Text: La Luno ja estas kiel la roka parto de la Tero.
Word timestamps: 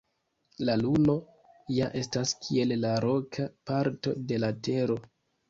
La 0.69 0.77
Luno 0.83 1.15
ja 1.75 1.89
estas 1.99 2.33
kiel 2.47 2.75
la 2.87 2.95
roka 3.07 3.47
parto 3.73 4.17
de 4.33 4.43
la 4.47 4.53
Tero. 4.71 4.99